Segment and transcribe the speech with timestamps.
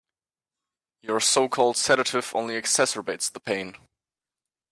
[1.03, 3.75] Your so-called sedative only exacerbates the pain.